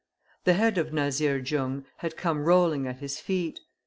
The 0.45 0.53
head 0.53 0.79
of 0.79 0.91
Nazir 0.91 1.37
Jung 1.37 1.85
had 1.97 2.17
come 2.17 2.39
rolling 2.43 2.87
at 2.87 3.01
his 3.01 3.19
feet. 3.19 3.59